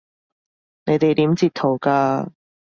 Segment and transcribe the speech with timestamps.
[0.87, 2.31] 你哋點截圖㗎？